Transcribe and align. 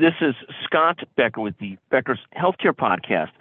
This 0.00 0.14
is 0.22 0.34
Scott 0.64 1.00
Becker 1.18 1.42
with 1.42 1.58
the 1.58 1.76
Becker's 1.90 2.20
Healthcare 2.34 2.72
Podcast. 2.72 3.32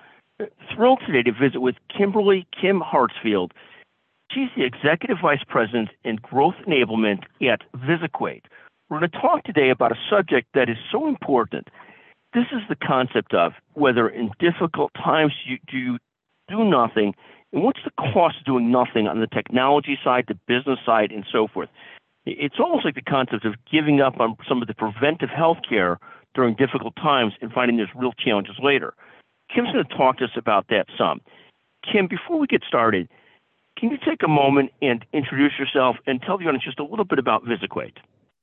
Thrilled 0.75 0.99
today 1.07 1.23
to 1.23 1.31
visit 1.31 1.61
with 1.61 1.75
Kimberly 1.87 2.45
Kim 2.51 2.81
Hartsfield. 2.81 3.51
She's 4.29 4.49
the 4.57 4.65
Executive 4.65 5.19
Vice 5.21 5.43
President 5.47 5.87
in 6.03 6.17
Growth 6.17 6.55
Enablement 6.67 7.23
at 7.41 7.61
VisiQuate. 7.77 8.43
We're 8.89 8.99
going 8.99 9.09
to 9.09 9.17
talk 9.21 9.45
today 9.45 9.69
about 9.69 9.93
a 9.93 9.95
subject 10.09 10.49
that 10.53 10.67
is 10.67 10.75
so 10.91 11.07
important. 11.07 11.69
This 12.33 12.47
is 12.51 12.59
the 12.67 12.75
concept 12.75 13.33
of 13.33 13.53
whether 13.75 14.09
in 14.09 14.29
difficult 14.37 14.91
times 14.95 15.31
you 15.45 15.59
do 15.71 15.97
do 16.49 16.65
nothing, 16.65 17.15
and 17.53 17.63
what's 17.63 17.79
the 17.85 18.11
cost 18.13 18.35
of 18.39 18.45
doing 18.45 18.69
nothing 18.69 19.07
on 19.07 19.21
the 19.21 19.27
technology 19.27 19.97
side, 20.03 20.25
the 20.27 20.37
business 20.45 20.79
side, 20.85 21.13
and 21.13 21.23
so 21.31 21.47
forth. 21.47 21.69
It's 22.25 22.59
almost 22.59 22.83
like 22.83 22.95
the 22.95 23.01
concept 23.01 23.45
of 23.45 23.55
giving 23.71 24.01
up 24.01 24.19
on 24.19 24.35
some 24.45 24.61
of 24.61 24.67
the 24.67 24.73
preventive 24.73 25.29
health 25.29 25.59
care 25.67 25.97
during 26.39 26.55
difficult 26.55 26.95
times 26.95 27.33
and 27.41 27.51
finding 27.51 27.75
there's 27.75 27.89
real 27.93 28.13
challenges 28.13 28.55
later. 28.63 28.93
Kim's 29.53 29.73
going 29.73 29.83
to 29.83 29.95
talk 29.95 30.19
to 30.19 30.23
us 30.23 30.31
about 30.37 30.67
that 30.69 30.85
some. 30.97 31.19
Kim, 31.91 32.07
before 32.07 32.39
we 32.39 32.47
get 32.47 32.63
started, 32.65 33.09
can 33.77 33.91
you 33.91 33.97
take 34.05 34.23
a 34.23 34.27
moment 34.27 34.71
and 34.81 35.03
introduce 35.11 35.51
yourself 35.59 35.97
and 36.07 36.21
tell 36.21 36.37
the 36.37 36.45
audience 36.45 36.63
just 36.63 36.79
a 36.79 36.83
little 36.85 37.03
bit 37.03 37.19
about 37.19 37.43
VisiQuate? 37.43 37.97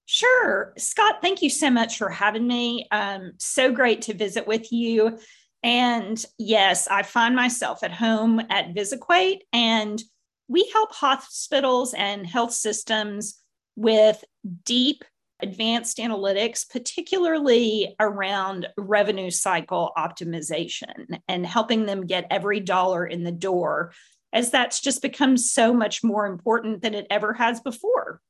Sure. 0.04 0.74
Scott, 0.76 1.22
thank 1.22 1.40
you 1.40 1.48
so 1.48 1.70
much 1.70 1.96
for 1.96 2.10
having 2.10 2.46
me. 2.46 2.86
Um, 2.90 3.32
so 3.38 3.72
great 3.72 4.02
to 4.02 4.14
visit 4.14 4.46
with 4.46 4.70
you. 4.70 5.18
And 5.62 6.22
yes, 6.38 6.88
I 6.88 7.02
find 7.02 7.34
myself 7.34 7.82
at 7.82 7.92
home 7.92 8.40
at 8.50 8.74
VisiQuate, 8.74 9.40
and 9.54 10.02
we 10.48 10.68
help 10.74 10.92
hospitals 10.92 11.94
and 11.94 12.26
health 12.26 12.52
systems 12.52 13.40
with 13.74 14.22
deep 14.64 15.02
advanced 15.40 15.98
analytics, 15.98 16.68
particularly 16.68 17.94
around 18.00 18.66
revenue 18.76 19.30
cycle 19.30 19.92
optimization 19.96 21.18
and 21.28 21.46
helping 21.46 21.86
them 21.86 22.06
get 22.06 22.26
every 22.30 22.60
dollar 22.60 23.06
in 23.06 23.24
the 23.24 23.32
door, 23.32 23.92
as 24.32 24.50
that's 24.50 24.80
just 24.80 25.02
become 25.02 25.36
so 25.36 25.72
much 25.72 26.02
more 26.02 26.26
important 26.26 26.82
than 26.82 26.94
it 26.94 27.06
ever 27.10 27.32
has 27.34 27.60
before. 27.60 28.20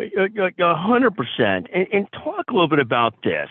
A 0.00 0.74
hundred 0.74 1.14
percent. 1.16 1.68
And 1.72 2.08
talk 2.12 2.46
a 2.48 2.52
little 2.52 2.68
bit 2.68 2.80
about 2.80 3.14
this. 3.22 3.48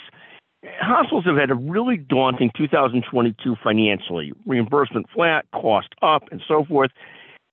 Hospitals 0.82 1.26
have 1.26 1.36
had 1.36 1.52
a 1.52 1.56
really 1.56 1.98
daunting 1.98 2.52
2022 2.56 3.56
financially, 3.62 4.32
reimbursement 4.46 5.08
flat, 5.14 5.46
cost 5.54 5.90
up, 6.02 6.24
and 6.32 6.42
so 6.48 6.64
forth. 6.66 6.92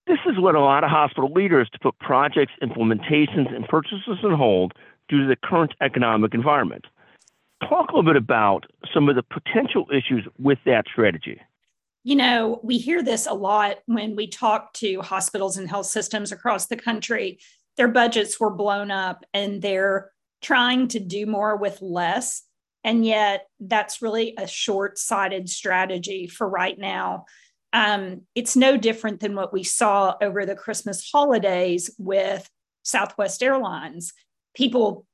This 0.07 0.19
has 0.25 0.35
led 0.41 0.55
a 0.55 0.61
lot 0.61 0.85
of 0.85 0.91
hospital 0.91 1.31
leaders 1.33 1.69
to 1.73 1.79
put 1.81 1.99
projects, 1.99 2.53
implementations, 2.63 3.55
and 3.55 3.67
purchases 3.69 4.19
on 4.25 4.35
hold 4.37 4.73
due 5.11 5.23
to 5.23 5.27
the 5.27 5.37
current 5.37 5.75
economic 5.83 6.33
environment. 6.35 6.87
Talk 7.69 7.91
a 7.91 7.97
little 7.97 8.11
bit 8.11 8.17
about 8.17 8.65
some 8.95 9.09
of 9.09 9.17
the 9.17 9.23
potential 9.23 9.87
issues 9.93 10.27
with 10.39 10.59
that 10.65 10.87
strategy. 10.91 11.41
You 12.05 12.17
know, 12.17 12.61
we 12.63 12.79
hear 12.79 13.03
this 13.03 13.27
a 13.27 13.35
lot 13.35 13.81
when 13.85 14.17
we 14.17 14.27
talk 14.27 14.73
to 14.75 15.03
hospitals 15.03 15.59
and 15.59 15.69
health 15.69 15.87
systems 15.87 16.33
across 16.33 16.67
the 16.67 16.77
country. 16.77 17.39
Their 17.77 17.89
budgets 17.89 18.41
were 18.41 18.51
blown 18.51 18.91
up 18.91 19.27
and 19.35 19.61
they're 19.61 20.11
trying 20.41 20.89
to 20.89 21.01
do 21.01 21.27
more 21.27 21.57
with 21.57 21.83
less. 21.83 22.43
And 22.83 23.05
yet, 23.05 23.47
that's 23.59 24.01
really 24.01 24.33
a 24.39 24.47
short 24.47 24.97
sighted 24.97 25.51
strategy 25.51 26.27
for 26.27 26.49
right 26.49 26.79
now 26.79 27.27
um, 27.73 28.23
it's 28.35 28.57
no 28.57 28.77
different 28.77 29.21
than 29.21 29.35
what 29.35 29.53
we 29.53 29.63
saw 29.63 30.15
over 30.21 30.45
the 30.45 30.57
Christmas 30.57 31.09
holidays 31.11 31.91
with 31.99 32.49
Southwest 32.83 33.43
Airlines. 33.43 34.13
People, 34.61 35.07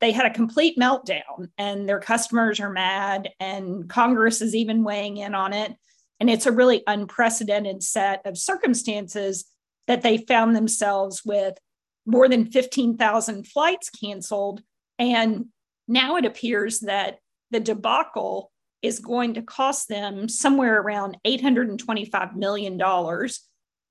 they 0.00 0.12
had 0.12 0.26
a 0.26 0.32
complete 0.32 0.78
meltdown, 0.78 1.48
and 1.58 1.88
their 1.88 1.98
customers 1.98 2.60
are 2.60 2.70
mad, 2.70 3.30
and 3.40 3.88
Congress 3.88 4.40
is 4.40 4.54
even 4.54 4.84
weighing 4.84 5.16
in 5.16 5.34
on 5.34 5.52
it. 5.52 5.74
And 6.20 6.30
it's 6.30 6.46
a 6.46 6.52
really 6.52 6.84
unprecedented 6.86 7.82
set 7.82 8.24
of 8.24 8.38
circumstances 8.38 9.44
that 9.88 10.02
they 10.02 10.18
found 10.18 10.54
themselves 10.54 11.22
with 11.24 11.58
more 12.06 12.28
than 12.28 12.52
15,000 12.52 13.44
flights 13.44 13.90
canceled. 13.90 14.62
And 15.00 15.46
now 15.88 16.14
it 16.14 16.24
appears 16.24 16.78
that 16.80 17.18
the 17.50 17.58
debacle 17.58 18.52
is 18.82 19.00
going 19.00 19.34
to 19.34 19.42
cost 19.42 19.88
them 19.88 20.28
somewhere 20.28 20.80
around 20.80 21.18
$825 21.26 22.36
million. 22.36 22.80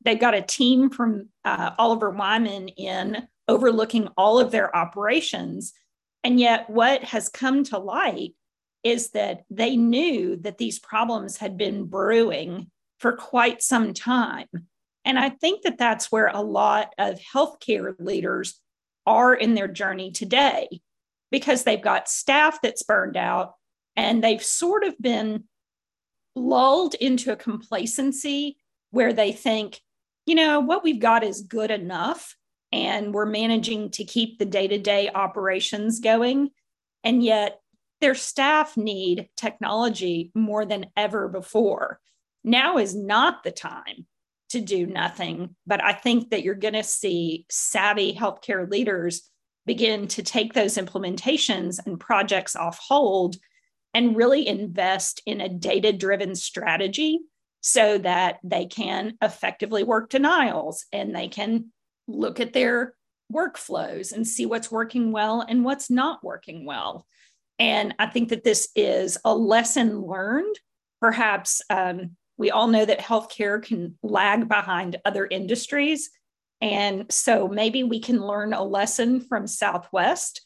They've 0.05 0.17
got 0.17 0.35
a 0.35 0.41
team 0.41 0.89
from 0.89 1.28
uh, 1.43 1.72
Oliver 1.78 2.11
Wyman 2.11 2.69
in 2.69 3.28
overlooking 3.51 4.07
all 4.16 4.39
of 4.39 4.50
their 4.51 4.73
operations. 4.73 5.73
And 6.23 6.39
yet, 6.39 6.69
what 6.69 7.03
has 7.03 7.28
come 7.28 7.66
to 7.66 7.78
light 7.78 8.34
is 8.81 9.09
that 9.12 9.44
they 9.50 9.75
knew 9.75 10.38
that 10.38 10.57
these 10.57 10.79
problems 10.79 11.38
had 11.38 11.57
been 11.57 11.85
brewing 11.85 12.72
for 13.00 13.11
quite 13.11 13.61
some 13.61 13.94
time. 13.94 14.47
And 15.03 15.19
I 15.19 15.29
think 15.29 15.63
that 15.63 15.78
that's 15.78 16.11
where 16.11 16.28
a 16.28 16.41
lot 16.41 16.94
of 16.97 17.19
healthcare 17.19 17.94
leaders 18.00 18.59
are 19.06 19.34
in 19.34 19.53
their 19.53 19.67
journey 19.67 20.11
today 20.11 20.81
because 21.29 21.63
they've 21.63 21.81
got 21.81 22.07
staff 22.07 22.59
that's 22.61 22.84
burned 22.84 23.17
out 23.17 23.56
and 23.97 24.23
they've 24.23 24.44
sort 24.44 24.85
of 24.85 24.95
been 25.01 25.44
lulled 26.35 26.94
into 26.95 27.34
a 27.34 27.35
complacency 27.35 28.57
where 28.91 29.11
they 29.11 29.34
think, 29.34 29.81
you 30.25 30.35
know, 30.35 30.61
what 30.61 30.84
we've 30.84 31.01
got 31.01 31.23
is 31.23 31.41
good 31.41 31.72
enough 31.72 32.38
and 32.71 33.13
we're 33.13 33.25
managing 33.25 33.91
to 33.91 34.03
keep 34.03 34.37
the 34.37 34.45
day 34.45 34.67
to 34.67 34.77
day 34.77 35.09
operations 35.13 35.99
going. 35.99 36.49
And 37.03 37.23
yet 37.23 37.59
their 37.99 38.15
staff 38.15 38.77
need 38.77 39.29
technology 39.35 40.31
more 40.33 40.65
than 40.65 40.87
ever 40.95 41.27
before. 41.27 41.99
Now 42.43 42.77
is 42.77 42.95
not 42.95 43.43
the 43.43 43.51
time 43.51 44.07
to 44.49 44.59
do 44.59 44.85
nothing, 44.85 45.55
but 45.65 45.83
I 45.83 45.93
think 45.93 46.29
that 46.29 46.43
you're 46.43 46.55
going 46.55 46.73
to 46.73 46.83
see 46.83 47.45
savvy 47.49 48.13
healthcare 48.13 48.69
leaders 48.69 49.29
begin 49.65 50.07
to 50.07 50.23
take 50.23 50.53
those 50.53 50.77
implementations 50.77 51.79
and 51.85 51.99
projects 51.99 52.55
off 52.55 52.79
hold 52.79 53.35
and 53.93 54.15
really 54.15 54.47
invest 54.47 55.21
in 55.25 55.39
a 55.39 55.49
data 55.49 55.93
driven 55.93 56.35
strategy 56.35 57.19
so 57.61 57.99
that 57.99 58.39
they 58.43 58.65
can 58.65 59.17
effectively 59.21 59.83
work 59.83 60.09
denials 60.09 60.85
and 60.91 61.15
they 61.15 61.27
can 61.27 61.71
look 62.11 62.39
at 62.39 62.53
their 62.53 62.94
workflows 63.33 64.11
and 64.11 64.27
see 64.27 64.45
what's 64.45 64.72
working 64.72 65.11
well 65.11 65.41
and 65.41 65.63
what's 65.63 65.89
not 65.89 66.23
working 66.23 66.66
well. 66.66 67.05
And 67.59 67.94
I 67.99 68.07
think 68.07 68.29
that 68.29 68.44
this 68.44 68.69
is 68.75 69.17
a 69.23 69.35
lesson 69.35 70.01
learned. 70.01 70.55
Perhaps 70.99 71.61
um, 71.69 72.17
we 72.38 72.51
all 72.51 72.67
know 72.67 72.85
that 72.85 72.99
healthcare 72.99 73.63
can 73.63 73.97
lag 74.03 74.47
behind 74.47 74.97
other 75.05 75.27
industries. 75.29 76.09
And 76.59 77.11
so 77.11 77.47
maybe 77.47 77.83
we 77.83 77.99
can 77.99 78.22
learn 78.22 78.53
a 78.53 78.63
lesson 78.63 79.22
from 79.22 79.47
Southwest 79.47 80.41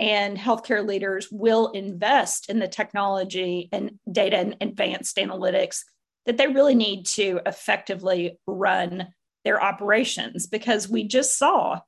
and 0.00 0.38
healthcare 0.38 0.84
leaders 0.86 1.28
will 1.30 1.68
invest 1.72 2.48
in 2.48 2.58
the 2.58 2.66
technology 2.66 3.68
and 3.70 3.98
data 4.10 4.38
and 4.38 4.56
advanced 4.60 5.18
analytics 5.18 5.82
that 6.24 6.38
they 6.38 6.46
really 6.46 6.74
need 6.74 7.04
to 7.04 7.40
effectively 7.44 8.38
run 8.46 9.08
their 9.44 9.62
operations 9.62 10.46
because 10.46 10.88
we 10.88 11.06
just 11.06 11.38
saw 11.38 11.80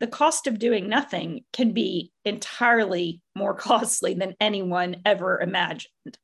the 0.00 0.06
cost 0.06 0.46
of 0.46 0.58
doing 0.58 0.88
nothing 0.88 1.44
can 1.52 1.72
be 1.72 2.12
entirely 2.24 3.20
more 3.36 3.54
costly 3.68 4.14
than 4.14 4.34
anyone 4.40 4.96
ever 5.04 5.40
imagined. 5.40 6.18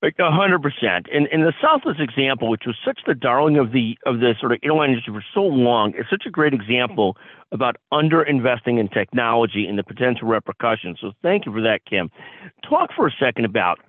A 0.00 0.30
hundred 0.30 0.62
percent. 0.62 1.06
And 1.12 1.26
in 1.32 1.40
the 1.40 1.52
Southwest 1.60 1.98
example, 1.98 2.48
which 2.48 2.62
was 2.66 2.76
such 2.84 3.00
the 3.04 3.16
darling 3.16 3.58
of 3.58 3.72
the 3.72 3.98
of 4.06 4.20
the 4.20 4.36
sort 4.38 4.52
of 4.52 4.58
airline 4.62 4.90
industry 4.90 5.12
for 5.12 5.24
so 5.34 5.42
long, 5.42 5.92
is 5.94 6.06
such 6.08 6.22
a 6.24 6.30
great 6.30 6.54
example 6.54 7.16
about 7.50 7.78
under 7.90 8.22
investing 8.22 8.78
in 8.78 8.88
technology 8.88 9.66
and 9.66 9.76
the 9.76 9.82
potential 9.82 10.28
repercussions. 10.28 10.98
So 11.00 11.10
thank 11.20 11.46
you 11.46 11.52
for 11.52 11.60
that, 11.62 11.84
Kim. 11.84 12.12
Talk 12.62 12.90
for 12.94 13.08
a 13.08 13.12
second 13.18 13.44
about 13.44 13.80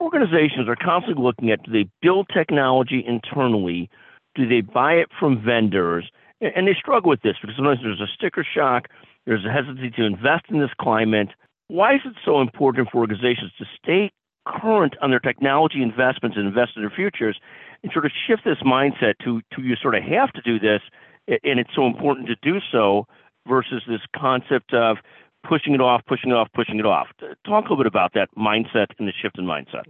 organizations 0.00 0.68
are 0.68 0.76
constantly 0.76 1.24
looking 1.24 1.50
at 1.50 1.64
do 1.64 1.72
they 1.72 1.90
build 2.00 2.28
technology 2.32 3.04
internally? 3.04 3.90
Do 4.38 4.48
they 4.48 4.60
buy 4.60 4.92
it 4.94 5.08
from 5.18 5.42
vendors? 5.44 6.10
And 6.40 6.68
they 6.68 6.74
struggle 6.78 7.10
with 7.10 7.22
this 7.22 7.34
because 7.40 7.56
sometimes 7.56 7.80
there's 7.82 8.00
a 8.00 8.06
sticker 8.14 8.46
shock, 8.46 8.86
there's 9.26 9.44
a 9.44 9.50
hesitancy 9.50 9.90
to 9.96 10.04
invest 10.04 10.44
in 10.48 10.60
this 10.60 10.70
climate. 10.80 11.30
Why 11.66 11.96
is 11.96 12.02
it 12.04 12.14
so 12.24 12.40
important 12.40 12.88
for 12.92 12.98
organizations 12.98 13.50
to 13.58 13.64
stay 13.82 14.12
current 14.46 14.94
on 15.02 15.10
their 15.10 15.18
technology 15.18 15.82
investments 15.82 16.36
and 16.36 16.46
invest 16.46 16.72
in 16.76 16.82
their 16.82 16.92
futures 16.94 17.36
and 17.82 17.90
sort 17.92 18.06
of 18.06 18.12
shift 18.26 18.42
this 18.44 18.58
mindset 18.64 19.14
to, 19.24 19.42
to 19.54 19.62
you 19.62 19.74
sort 19.74 19.96
of 19.96 20.04
have 20.04 20.30
to 20.32 20.42
do 20.42 20.60
this 20.60 20.80
and 21.28 21.58
it's 21.60 21.74
so 21.74 21.84
important 21.84 22.28
to 22.28 22.36
do 22.42 22.60
so 22.72 23.06
versus 23.46 23.82
this 23.88 24.00
concept 24.16 24.72
of 24.72 24.98
pushing 25.46 25.74
it 25.74 25.80
off, 25.80 26.02
pushing 26.06 26.30
it 26.30 26.34
off, 26.34 26.48
pushing 26.54 26.78
it 26.78 26.86
off. 26.86 27.08
Talk 27.44 27.66
a 27.66 27.68
little 27.70 27.76
bit 27.76 27.86
about 27.86 28.12
that 28.14 28.28
mindset 28.36 28.86
and 28.98 29.08
the 29.08 29.12
shift 29.20 29.38
in 29.38 29.44
mindset. 29.44 29.84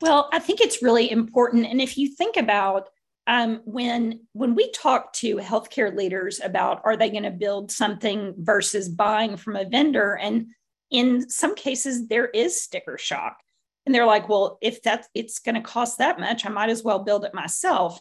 Well, 0.00 0.28
I 0.32 0.38
think 0.38 0.60
it's 0.60 0.82
really 0.82 1.10
important. 1.10 1.66
And 1.66 1.80
if 1.80 1.96
you 1.96 2.08
think 2.08 2.36
about 2.36 2.88
um, 3.26 3.62
when 3.64 4.20
when 4.32 4.54
we 4.54 4.70
talk 4.72 5.12
to 5.14 5.36
healthcare 5.36 5.94
leaders 5.94 6.40
about 6.42 6.82
are 6.84 6.96
they 6.96 7.10
going 7.10 7.22
to 7.22 7.30
build 7.30 7.72
something 7.72 8.34
versus 8.38 8.88
buying 8.88 9.36
from 9.36 9.56
a 9.56 9.64
vendor, 9.64 10.14
and 10.14 10.48
in 10.90 11.28
some 11.28 11.54
cases, 11.54 12.08
there 12.08 12.28
is 12.28 12.62
sticker 12.62 12.98
shock. 12.98 13.38
And 13.86 13.94
they're 13.94 14.06
like, 14.06 14.28
well, 14.28 14.58
if 14.60 14.82
that's 14.82 15.08
it's 15.14 15.38
going 15.38 15.54
to 15.54 15.60
cost 15.60 15.98
that 15.98 16.20
much, 16.20 16.44
I 16.44 16.50
might 16.50 16.70
as 16.70 16.82
well 16.82 17.00
build 17.00 17.24
it 17.24 17.34
myself. 17.34 18.00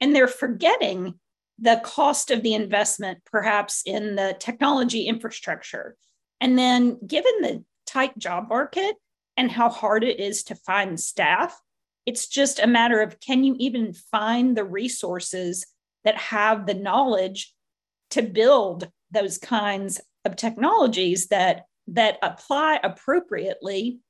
And 0.00 0.14
they're 0.14 0.28
forgetting 0.28 1.14
the 1.58 1.80
cost 1.84 2.30
of 2.30 2.42
the 2.42 2.54
investment, 2.54 3.18
perhaps 3.24 3.82
in 3.86 4.16
the 4.16 4.36
technology 4.38 5.04
infrastructure. 5.06 5.96
And 6.40 6.58
then, 6.58 6.98
given 7.06 7.32
the 7.40 7.64
tight 7.86 8.18
job 8.18 8.48
market 8.48 8.96
and 9.36 9.50
how 9.50 9.70
hard 9.70 10.02
it 10.04 10.18
is 10.20 10.44
to 10.44 10.54
find 10.54 10.98
staff, 10.98 11.60
it's 12.06 12.26
just 12.26 12.58
a 12.60 12.66
matter 12.66 13.00
of 13.00 13.20
can 13.20 13.44
you 13.44 13.56
even 13.58 13.92
find 13.92 14.56
the 14.56 14.64
resources 14.64 15.66
that 16.04 16.16
have 16.16 16.66
the 16.66 16.74
knowledge 16.74 17.54
to 18.10 18.22
build 18.22 18.88
those 19.10 19.38
kinds 19.38 20.00
of 20.24 20.36
technologies 20.36 21.28
that 21.28 21.64
that 21.86 22.18
apply 22.22 22.80
appropriately 22.82 24.00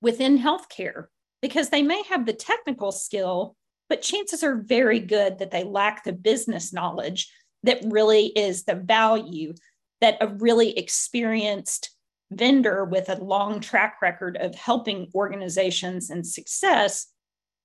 within 0.00 0.38
healthcare? 0.38 1.06
Because 1.42 1.70
they 1.70 1.82
may 1.82 2.02
have 2.04 2.26
the 2.26 2.32
technical 2.32 2.92
skill 2.92 3.56
but 3.88 4.02
chances 4.02 4.42
are 4.42 4.56
very 4.56 4.98
good 4.98 5.38
that 5.38 5.50
they 5.50 5.62
lack 5.62 6.04
the 6.04 6.12
business 6.12 6.72
knowledge 6.72 7.30
that 7.62 7.82
really 7.84 8.26
is 8.28 8.64
the 8.64 8.74
value 8.74 9.54
that 10.00 10.18
a 10.20 10.28
really 10.28 10.76
experienced 10.76 11.90
vendor 12.30 12.84
with 12.84 13.08
a 13.08 13.22
long 13.22 13.60
track 13.60 13.98
record 14.02 14.36
of 14.38 14.54
helping 14.54 15.10
organizations 15.14 16.10
and 16.10 16.26
success 16.26 17.06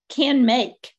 can 0.09 0.45
make. 0.45 0.94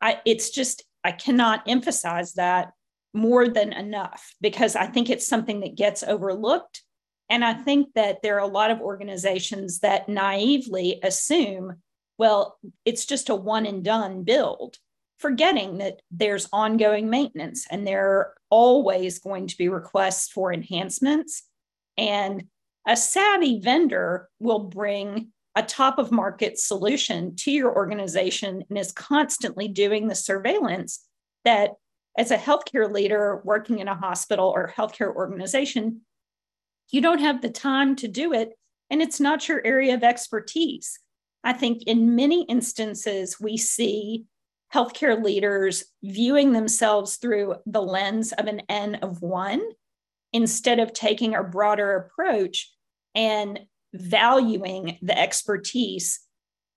I, 0.00 0.20
it's 0.24 0.50
just, 0.50 0.84
I 1.04 1.12
cannot 1.12 1.62
emphasize 1.68 2.34
that 2.34 2.72
more 3.14 3.48
than 3.48 3.72
enough 3.72 4.34
because 4.40 4.74
I 4.76 4.86
think 4.86 5.10
it's 5.10 5.26
something 5.26 5.60
that 5.60 5.76
gets 5.76 6.02
overlooked. 6.02 6.82
And 7.28 7.44
I 7.44 7.54
think 7.54 7.88
that 7.94 8.22
there 8.22 8.36
are 8.36 8.46
a 8.46 8.46
lot 8.46 8.70
of 8.70 8.80
organizations 8.80 9.80
that 9.80 10.08
naively 10.08 10.98
assume, 11.02 11.76
well, 12.18 12.58
it's 12.84 13.06
just 13.06 13.28
a 13.28 13.34
one 13.34 13.66
and 13.66 13.84
done 13.84 14.22
build, 14.22 14.76
forgetting 15.18 15.78
that 15.78 16.00
there's 16.10 16.48
ongoing 16.52 17.08
maintenance 17.08 17.66
and 17.70 17.86
there 17.86 18.06
are 18.06 18.34
always 18.50 19.18
going 19.18 19.46
to 19.46 19.56
be 19.56 19.68
requests 19.68 20.28
for 20.30 20.52
enhancements. 20.52 21.44
And 21.96 22.44
a 22.86 22.96
savvy 22.96 23.60
vendor 23.60 24.28
will 24.40 24.64
bring 24.64 25.32
a 25.54 25.62
top 25.62 25.98
of 25.98 26.10
market 26.10 26.58
solution 26.58 27.36
to 27.36 27.50
your 27.50 27.74
organization 27.74 28.62
and 28.68 28.78
is 28.78 28.92
constantly 28.92 29.68
doing 29.68 30.08
the 30.08 30.14
surveillance 30.14 31.06
that 31.44 31.72
as 32.16 32.30
a 32.30 32.36
healthcare 32.36 32.90
leader 32.90 33.40
working 33.44 33.78
in 33.78 33.88
a 33.88 33.94
hospital 33.94 34.48
or 34.54 34.72
healthcare 34.76 35.14
organization 35.14 36.02
you 36.90 37.00
don't 37.00 37.20
have 37.20 37.40
the 37.40 37.50
time 37.50 37.96
to 37.96 38.06
do 38.06 38.32
it 38.32 38.52
and 38.90 39.00
it's 39.00 39.18
not 39.18 39.48
your 39.48 39.62
area 39.64 39.94
of 39.94 40.04
expertise. 40.04 41.00
I 41.42 41.54
think 41.54 41.84
in 41.84 42.14
many 42.14 42.44
instances 42.44 43.40
we 43.40 43.56
see 43.56 44.26
healthcare 44.72 45.20
leaders 45.22 45.84
viewing 46.02 46.52
themselves 46.52 47.16
through 47.16 47.56
the 47.66 47.82
lens 47.82 48.32
of 48.32 48.46
an 48.46 48.62
n 48.68 48.96
of 48.96 49.22
one 49.22 49.62
instead 50.32 50.78
of 50.78 50.92
taking 50.92 51.34
a 51.34 51.42
broader 51.42 51.96
approach 51.96 52.70
and 53.14 53.60
valuing 53.92 54.98
the 55.02 55.18
expertise 55.18 56.20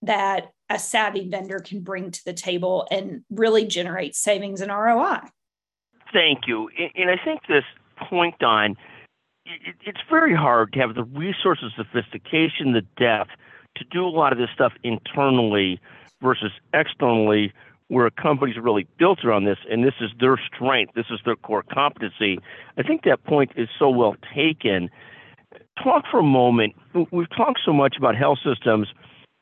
that 0.01 0.47
a 0.69 0.79
savvy 0.79 1.29
vendor 1.29 1.59
can 1.59 1.81
bring 1.81 2.11
to 2.11 2.25
the 2.25 2.33
table 2.33 2.87
and 2.91 3.23
really 3.29 3.65
generate 3.65 4.15
savings 4.15 4.61
and 4.61 4.71
ROI. 4.71 5.19
Thank 6.11 6.47
you. 6.47 6.69
And 6.95 7.09
I 7.09 7.17
think 7.23 7.41
this 7.47 7.63
point 8.09 8.41
on 8.43 8.75
it's 9.85 9.99
very 10.09 10.35
hard 10.35 10.73
to 10.73 10.79
have 10.79 10.95
the 10.95 11.03
resources, 11.03 11.71
sophistication, 11.77 12.73
the 12.73 12.81
depth 12.97 13.31
to 13.75 13.83
do 13.91 14.05
a 14.05 14.09
lot 14.09 14.31
of 14.31 14.39
this 14.39 14.49
stuff 14.53 14.73
internally 14.83 15.79
versus 16.21 16.51
externally, 16.73 17.53
where 17.87 18.07
a 18.07 18.11
company's 18.11 18.57
really 18.57 18.87
built 18.97 19.23
around 19.23 19.45
this 19.45 19.59
and 19.69 19.83
this 19.83 19.93
is 20.01 20.09
their 20.19 20.37
strength, 20.37 20.93
this 20.95 21.05
is 21.11 21.19
their 21.25 21.35
core 21.35 21.63
competency. 21.71 22.39
I 22.77 22.83
think 22.83 23.03
that 23.03 23.23
point 23.23 23.51
is 23.55 23.69
so 23.77 23.89
well 23.89 24.15
taken 24.33 24.89
talk 25.83 26.05
for 26.09 26.19
a 26.19 26.23
moment. 26.23 26.75
We've 27.11 27.29
talked 27.35 27.61
so 27.65 27.73
much 27.73 27.95
about 27.97 28.15
health 28.15 28.39
systems 28.43 28.87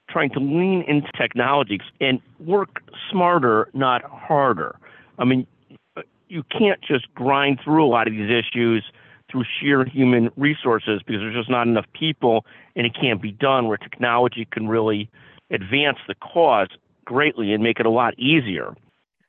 trying 0.10 0.30
to 0.32 0.40
lean 0.40 0.84
into 0.88 1.10
technologies 1.18 1.82
and 2.00 2.22
work 2.40 2.82
smarter, 3.10 3.70
not 3.74 4.04
harder. 4.04 4.76
I 5.18 5.26
mean, 5.26 5.48
you 6.28 6.44
can't 6.44 6.82
just 6.82 7.14
grind 7.14 7.60
through 7.64 7.86
a 7.86 7.88
lot 7.88 8.08
of 8.08 8.14
these 8.14 8.30
issues 8.30 8.84
through 9.32 9.44
sheer 9.60 9.86
human 9.86 10.30
resources 10.36 11.02
because 11.06 11.22
there's 11.22 11.36
just 11.36 11.50
not 11.50 11.68
enough 11.68 11.86
people 11.94 12.46
and 12.76 12.86
it 12.86 12.94
can't 13.00 13.22
be 13.22 13.32
done 13.32 13.68
where 13.68 13.78
technology 13.78 14.48
can 14.52 14.68
really 14.68 15.10
advance 15.52 15.98
the 16.08 16.16
cause 16.16 16.68
greatly 17.06 17.54
and 17.54 17.64
make 17.64 17.80
it 17.80 17.86
a 17.86 17.90
lot 17.90 18.18
easier. 18.18 18.76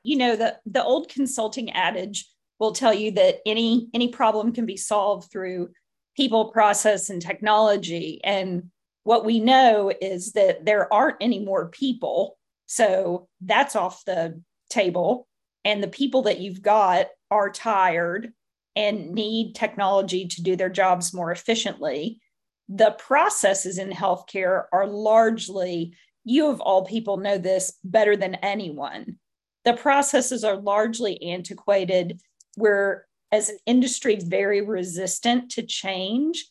You 0.03 0.17
know, 0.17 0.35
the 0.35 0.57
the 0.65 0.83
old 0.83 1.09
consulting 1.09 1.71
adage 1.71 2.27
will 2.59 2.73
tell 2.73 2.93
you 2.93 3.11
that 3.11 3.39
any 3.45 3.89
any 3.93 4.09
problem 4.09 4.51
can 4.51 4.65
be 4.65 4.77
solved 4.77 5.31
through 5.31 5.69
people, 6.15 6.51
process, 6.51 7.09
and 7.09 7.21
technology. 7.21 8.19
And 8.23 8.71
what 9.03 9.25
we 9.25 9.39
know 9.39 9.91
is 10.01 10.33
that 10.33 10.65
there 10.65 10.91
aren't 10.91 11.17
any 11.21 11.39
more 11.39 11.69
people. 11.69 12.37
So 12.65 13.27
that's 13.41 13.75
off 13.75 14.03
the 14.05 14.41
table. 14.69 15.27
And 15.63 15.83
the 15.83 15.87
people 15.87 16.23
that 16.23 16.39
you've 16.39 16.61
got 16.61 17.07
are 17.29 17.49
tired 17.49 18.33
and 18.75 19.11
need 19.11 19.55
technology 19.55 20.27
to 20.27 20.43
do 20.43 20.55
their 20.55 20.69
jobs 20.69 21.13
more 21.13 21.31
efficiently. 21.31 22.19
The 22.67 22.91
processes 22.91 23.77
in 23.77 23.89
healthcare 23.91 24.63
are 24.73 24.87
largely, 24.87 25.95
you 26.23 26.47
of 26.47 26.59
all 26.61 26.83
people 26.85 27.17
know 27.17 27.37
this 27.37 27.73
better 27.83 28.17
than 28.17 28.35
anyone. 28.35 29.17
The 29.63 29.73
processes 29.73 30.43
are 30.43 30.57
largely 30.57 31.21
antiquated. 31.21 32.21
We're 32.57 33.05
as 33.35 33.49
an 33.49 33.57
industry 33.65 34.15
very 34.15 34.61
resistant 34.61 35.51
to 35.51 35.61
change. 35.61 36.45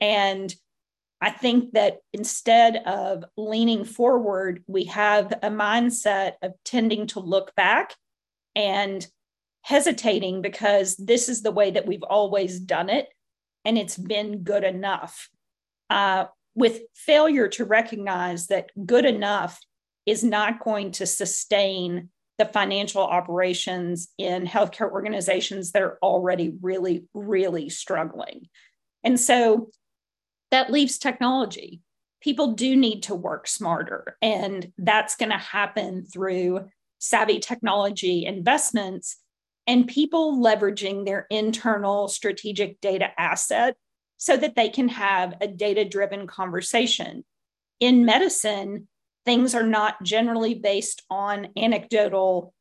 And 0.00 0.54
I 1.20 1.30
think 1.30 1.72
that 1.72 1.98
instead 2.14 2.76
of 2.86 3.24
leaning 3.36 3.84
forward, 3.84 4.64
we 4.66 4.84
have 4.84 5.32
a 5.42 5.50
mindset 5.50 6.32
of 6.40 6.54
tending 6.64 7.06
to 7.08 7.20
look 7.20 7.54
back 7.54 7.94
and 8.56 9.06
hesitating 9.62 10.40
because 10.40 10.96
this 10.96 11.28
is 11.28 11.42
the 11.42 11.52
way 11.52 11.70
that 11.72 11.86
we've 11.86 12.02
always 12.02 12.58
done 12.58 12.88
it 12.88 13.08
and 13.66 13.76
it's 13.76 13.98
been 13.98 14.42
good 14.42 14.64
enough. 14.64 15.28
Uh, 15.90 16.24
with 16.54 16.80
failure 16.94 17.48
to 17.48 17.64
recognize 17.64 18.46
that 18.46 18.70
good 18.86 19.04
enough 19.04 19.60
is 20.06 20.24
not 20.24 20.64
going 20.64 20.90
to 20.92 21.06
sustain 21.06 22.08
the 22.40 22.46
financial 22.46 23.02
operations 23.02 24.08
in 24.16 24.46
healthcare 24.46 24.90
organizations 24.90 25.72
that 25.72 25.82
are 25.82 25.98
already 26.02 26.54
really, 26.62 27.04
really 27.12 27.68
struggling. 27.68 28.48
And 29.04 29.20
so 29.20 29.68
that 30.50 30.72
leaves 30.72 30.96
technology. 30.96 31.82
People 32.22 32.52
do 32.54 32.74
need 32.76 33.02
to 33.04 33.14
work 33.14 33.46
smarter, 33.46 34.16
and 34.22 34.72
that's 34.78 35.16
going 35.16 35.30
to 35.30 35.36
happen 35.36 36.06
through 36.06 36.70
savvy 36.98 37.40
technology 37.40 38.24
investments 38.24 39.18
and 39.66 39.86
people 39.86 40.42
leveraging 40.42 41.04
their 41.04 41.26
internal 41.28 42.08
strategic 42.08 42.80
data 42.80 43.08
asset 43.18 43.76
so 44.16 44.34
that 44.34 44.56
they 44.56 44.70
can 44.70 44.88
have 44.88 45.34
a 45.42 45.46
data 45.46 45.84
driven 45.84 46.26
conversation. 46.26 47.22
In 47.80 48.06
medicine, 48.06 48.88
things 49.24 49.54
are 49.54 49.66
not 49.66 50.02
generally 50.02 50.54
based 50.54 51.02
on 51.10 51.48
anecdotal 51.56 52.54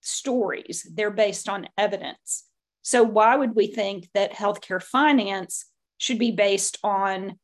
stories, 0.00 0.86
they're 0.94 1.10
based 1.10 1.48
on 1.48 1.68
evidence. 1.76 2.44
So, 2.82 3.02
why 3.02 3.36
would 3.36 3.56
we 3.56 3.66
think 3.66 4.08
that 4.14 4.32
healthcare 4.32 4.82
finance 4.82 5.66
should 5.98 6.18
be 6.18 6.30
based 6.30 6.78
on 6.84 7.38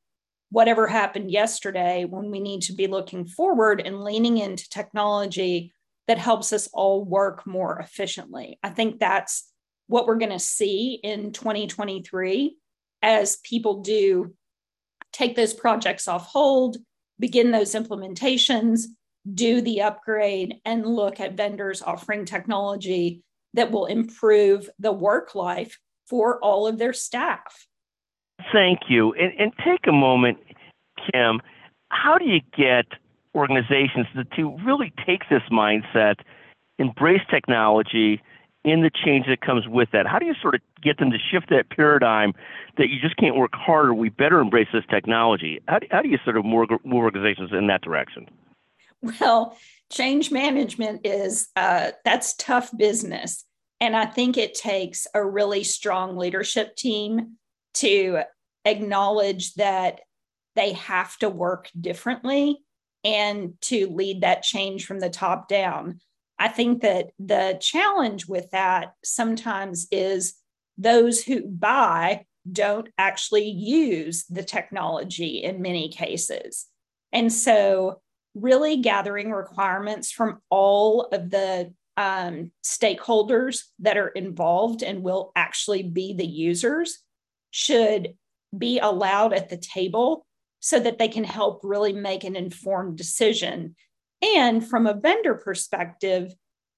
whatever 0.50 0.87
happened 0.87 1.31
yesterday 1.31 2.05
when 2.05 2.31
we 2.31 2.38
need 2.38 2.62
to 2.62 2.75
be 2.75 2.87
looking 2.87 3.25
forward 3.25 3.81
and 3.81 4.05
leaning 4.05 4.38
into 4.38 4.69
technology 4.69 5.73
that 6.07 6.19
helps 6.19 6.52
us 6.52 6.69
all 6.73 7.05
work 7.05 7.47
more 7.47 7.79
efficiently? 7.79 8.59
I 8.62 8.71
think 8.71 9.00
that's 9.00 9.50
what 9.88 10.07
we're 10.07 10.17
going 10.17 10.31
to 10.31 10.38
see 10.38 11.00
in 11.02 11.33
2023 11.33 12.57
as 13.02 13.38
people 13.38 13.83
do 13.83 14.35
take 15.12 15.37
those 15.37 15.52
projects 15.52 16.09
off 16.09 16.26
hold 16.26 16.76
begin 17.19 17.50
those 17.50 17.75
implementations, 17.75 18.83
do 19.35 19.61
the 19.61 19.83
upgrade, 19.83 20.57
and 20.64 20.87
look 20.87 21.21
at 21.21 21.37
vendors 21.37 21.83
offering 21.83 22.25
technology 22.25 23.23
that 23.54 23.71
will 23.71 23.87
improve 23.87 24.69
the 24.78 24.92
work 24.92 25.35
life 25.35 25.78
for 26.07 26.38
all 26.42 26.66
of 26.66 26.78
their 26.78 26.92
staff. 26.92 27.66
Thank 28.52 28.81
you. 28.88 29.12
And, 29.14 29.33
and 29.38 29.52
take 29.64 29.87
a 29.87 29.92
moment, 29.92 30.38
Kim. 31.11 31.40
How 31.90 32.19
do 32.19 32.25
you 32.25 32.40
get 32.57 32.87
organizations 33.35 34.07
to, 34.14 34.25
to 34.37 34.57
really 34.64 34.92
take 35.07 35.28
this 35.31 35.42
mindset, 35.50 36.16
embrace 36.78 37.21
technology, 37.31 38.23
in 38.64 38.83
the 38.83 38.90
change 38.90 39.26
that 39.26 39.40
comes 39.40 39.66
with 39.66 39.90
that? 39.92 40.07
How 40.07 40.19
do 40.19 40.26
you 40.26 40.35
sort 40.40 40.54
of 40.54 40.61
get 40.83 40.99
them 40.99 41.11
to 41.11 41.19
shift 41.19 41.50
that 41.50 41.71
paradigm 41.71 42.33
that 42.78 42.88
you 42.88 43.00
just 43.00 43.16
can't 43.16 43.37
work 43.37 43.54
harder? 43.54 43.92
We 43.92 44.09
better 44.09 44.40
embrace 44.40 44.69
this 44.73 44.85
technology. 44.88 45.61
How 45.69 45.81
do, 45.81 45.87
how 45.90 46.02
do 46.02 46.09
you 46.09 46.19
sort 46.25 46.37
of 46.37 46.45
move, 46.45 46.69
organizations 46.92 47.50
in 47.52 47.66
that 47.66 47.83
direction? 47.83 48.28
Well, 49.21 49.57
change 49.90 50.31
management 50.31 51.04
is 51.04 51.49
uh, 51.57 51.90
that's 52.04 52.35
tough 52.35 52.71
business, 52.76 53.45
and 53.81 53.97
I 53.97 54.07
think 54.07 54.37
it 54.37 54.54
takes 54.54 55.09
a 55.12 55.25
really 55.25 55.64
strong 55.64 56.16
leadership 56.16 56.76
team 56.76 57.38
to 57.75 58.21
acknowledge 58.64 59.54
that 59.54 60.00
they 60.54 60.75
have 60.75 61.16
to 61.19 61.28
work 61.28 61.69
differently 61.81 62.59
and 63.02 63.54
to 63.62 63.88
lead 63.88 64.21
that 64.21 64.42
change 64.42 64.87
from 64.87 65.00
the 65.00 65.11
top 65.11 65.49
down. 65.49 66.00
I 66.43 66.49
think 66.49 66.83
that 66.83 67.11
the 67.21 67.57
challenge 67.61 68.27
with 68.27 68.51
that 68.51 68.95
sometimes 69.05 69.87
is 69.93 70.35
those 70.77 71.23
who 71.23 71.47
buy 71.47 72.25
don't 72.51 72.89
actually 72.99 73.49
use 73.49 74.25
the 74.25 74.43
technology 74.43 75.45
in 75.45 75.63
many 75.63 75.89
cases. 75.89 76.67
And 77.13 77.33
so, 77.33 78.01
really 78.35 78.79
gathering 78.79 79.31
requirements 79.31 80.11
from 80.11 80.41
all 80.51 81.03
of 81.13 81.31
the 81.31 81.73
um, 81.97 82.51
stakeholders 82.65 83.63
that 83.79 83.97
are 83.97 84.09
involved 84.09 84.83
and 84.83 85.05
will 85.05 85.31
actually 85.37 85.85
be 85.85 86.13
the 86.13 86.27
users 86.27 87.05
should 87.53 88.15
be 88.59 88.81
allowed 88.81 89.33
at 89.33 89.49
the 89.49 89.59
table 89.59 90.27
so 90.59 90.81
that 90.81 90.99
they 90.99 91.09
can 91.09 91.23
help 91.23 91.61
really 91.63 91.93
make 91.93 92.25
an 92.25 92.35
informed 92.35 92.99
decision. 92.99 93.77
And 94.23 94.67
from 94.67 94.87
a 94.87 94.95
vendor 94.95 95.35
perspective, 95.35 96.33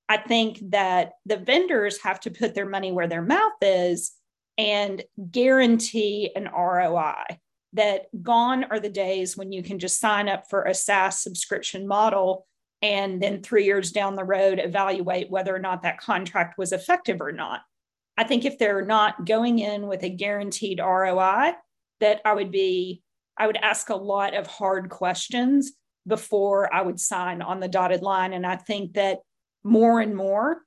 I 0.09 0.19
think 0.19 0.61
that 0.71 1.13
the 1.27 1.37
vendors 1.37 2.01
have 2.03 2.21
to 2.21 2.31
put 2.31 2.55
their 2.55 2.69
money 2.69 2.93
where 2.93 3.07
their 3.07 3.23
mouth 3.23 3.53
is 3.61 4.13
and 4.59 5.03
guarantee 5.31 6.31
an 6.35 6.45
ROI. 6.45 7.39
That 7.75 8.07
gone 8.23 8.65
are 8.71 8.79
the 8.79 8.89
days 8.89 9.37
when 9.37 9.51
you 9.51 9.63
can 9.63 9.81
just 9.81 9.99
sign 9.99 10.29
up 10.29 10.45
for 10.49 10.63
a 10.63 10.75
SaaS 10.75 11.19
subscription 11.21 11.89
model 11.89 12.47
and 12.83 13.21
then 13.21 13.43
three 13.43 13.65
years 13.65 13.91
down 13.91 14.15
the 14.15 14.25
road 14.25 14.61
evaluate 14.61 15.31
whether 15.31 15.55
or 15.55 15.59
not 15.59 15.83
that 15.83 15.99
contract 15.99 16.57
was 16.57 16.73
effective 16.73 17.21
or 17.21 17.33
not. 17.33 17.63
I 18.17 18.25
think 18.25 18.45
if 18.45 18.59
they're 18.59 18.85
not 18.85 19.27
going 19.27 19.59
in 19.59 19.89
with 19.89 20.05
a 20.05 20.09
guaranteed 20.09 20.79
ROI, 20.79 21.55
that 22.01 22.21
I 22.25 22.35
would 22.35 22.53
be 22.53 23.03
I 23.37 23.49
would 23.49 23.57
ask 23.57 23.89
a 23.89 23.97
lot 23.97 24.35
of 24.35 24.47
hard 24.47 24.91
questions 24.91 25.73
before 26.07 26.73
I 26.73 26.83
would 26.83 27.01
sign 27.01 27.43
on 27.43 27.61
the 27.61 27.69
dotted 27.69 28.03
line. 28.03 28.33
And 28.33 28.47
I 28.47 28.57
think 28.57 28.95
that 28.95 29.21
more 29.63 30.01
and 30.01 30.15
more, 30.15 30.63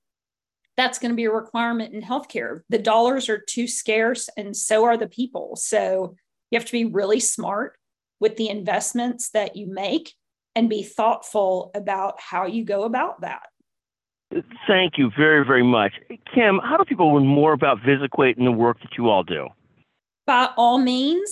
that's 0.76 1.00
going 1.00 1.12
to 1.12 1.16
be 1.16 1.26
a 1.26 1.32
requirement 1.32 1.94
in 1.94 2.02
healthcare. 2.02 2.62
The 2.70 2.78
dollars 2.78 3.30
are 3.30 3.40
too 3.40 3.68
scarce, 3.68 4.30
and 4.38 4.56
so 4.56 4.84
are 4.86 4.98
the 4.98 5.08
people. 5.08 5.56
So 5.56 6.16
you 6.52 6.60
have 6.60 6.66
to 6.66 6.72
be 6.72 6.86
really 6.86 7.20
smart 7.20 7.78
with 8.20 8.38
the 8.38 8.50
investments 8.50 9.30
that 9.32 9.56
you 9.56 9.68
make 9.68 10.14
and 10.56 10.70
be 10.70 10.84
thoughtful 10.84 11.72
about 11.76 12.20
how 12.20 12.46
you 12.46 12.64
go 12.64 12.84
about 12.84 13.22
that. 13.22 13.44
Thank 14.68 14.98
you 14.98 15.12
very, 15.18 15.46
very 15.46 15.64
much. 15.64 15.94
Kim, 16.34 16.60
how 16.64 16.78
do 16.78 16.84
people 16.84 17.14
learn 17.14 17.26
more 17.26 17.54
about 17.54 17.80
VisiQuate 17.80 18.38
and 18.38 18.46
the 18.46 18.52
work 18.52 18.80
that 18.82 18.98
you 18.98 19.10
all 19.10 19.24
do? 19.24 19.48
By 20.26 20.50
all 20.58 20.78
means, 20.78 21.32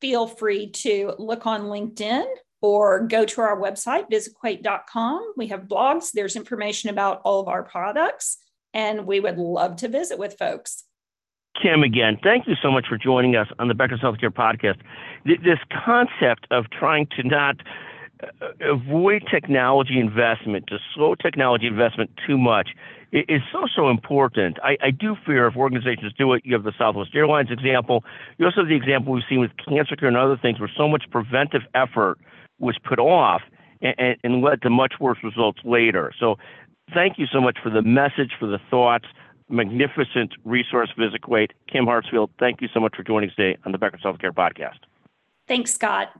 feel 0.00 0.26
free 0.26 0.70
to 0.70 1.14
look 1.18 1.46
on 1.46 1.62
LinkedIn 1.62 2.24
or 2.60 3.06
go 3.06 3.24
to 3.24 3.40
our 3.40 3.58
website, 3.58 4.10
visiquate.com. 4.10 5.34
We 5.36 5.48
have 5.48 5.62
blogs, 5.62 6.12
there's 6.12 6.36
information 6.36 6.90
about 6.90 7.20
all 7.24 7.40
of 7.40 7.48
our 7.48 7.62
products, 7.62 8.38
and 8.74 9.06
we 9.06 9.20
would 9.20 9.38
love 9.38 9.76
to 9.76 9.88
visit 9.88 10.18
with 10.18 10.36
folks. 10.38 10.84
Kim, 11.60 11.82
again, 11.82 12.18
thank 12.22 12.46
you 12.46 12.54
so 12.62 12.70
much 12.70 12.86
for 12.88 12.96
joining 12.96 13.36
us 13.36 13.48
on 13.58 13.68
the 13.68 13.74
Becker's 13.74 14.00
Healthcare 14.00 14.30
Podcast. 14.30 14.80
This 15.24 15.58
concept 15.84 16.46
of 16.50 16.70
trying 16.70 17.08
to 17.16 17.22
not 17.26 17.56
uh, 18.22 18.26
avoid 18.60 19.24
technology 19.30 19.98
investment, 19.98 20.66
to 20.68 20.78
slow 20.94 21.14
technology 21.14 21.66
investment 21.66 22.10
too 22.26 22.38
much, 22.38 22.70
is 23.12 23.40
so 23.50 23.66
so 23.74 23.88
important. 23.88 24.58
I, 24.62 24.76
I 24.82 24.90
do 24.90 25.16
fear 25.26 25.46
if 25.46 25.56
organizations 25.56 26.12
do 26.18 26.32
it. 26.34 26.42
You 26.44 26.54
have 26.54 26.64
the 26.64 26.74
Southwest 26.78 27.10
Airlines 27.14 27.50
example. 27.50 28.04
You 28.36 28.44
also 28.44 28.60
have 28.60 28.68
the 28.68 28.76
example 28.76 29.14
we've 29.14 29.22
seen 29.28 29.40
with 29.40 29.50
cancer 29.66 29.96
care 29.96 30.08
and 30.08 30.16
other 30.16 30.36
things, 30.36 30.60
where 30.60 30.70
so 30.76 30.88
much 30.88 31.04
preventive 31.10 31.62
effort 31.74 32.18
was 32.58 32.76
put 32.82 32.98
off 32.98 33.42
and, 33.80 34.16
and 34.22 34.42
led 34.42 34.62
to 34.62 34.70
much 34.70 34.94
worse 35.00 35.18
results 35.22 35.60
later. 35.64 36.12
So, 36.18 36.36
thank 36.94 37.18
you 37.18 37.26
so 37.26 37.40
much 37.40 37.58
for 37.62 37.70
the 37.70 37.82
message, 37.82 38.32
for 38.38 38.46
the 38.46 38.58
thoughts. 38.70 39.06
Magnificent 39.50 40.32
resource 40.44 40.90
VisiQuate. 40.98 41.50
Kim 41.70 41.86
Hartsfield, 41.86 42.28
thank 42.38 42.60
you 42.60 42.68
so 42.72 42.80
much 42.80 42.94
for 42.96 43.02
joining 43.02 43.30
us 43.30 43.36
today 43.36 43.58
on 43.64 43.72
the 43.72 43.78
Becker's 43.78 44.02
Healthcare 44.02 44.32
Podcast. 44.32 44.80
Thanks, 45.46 45.72
Scott. 45.72 46.12